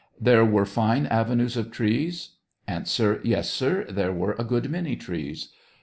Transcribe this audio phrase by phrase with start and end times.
[0.19, 2.29] There were fine avenues of trees?
[2.67, 2.83] A.
[3.23, 5.49] Yes, sir, there were a good many trees.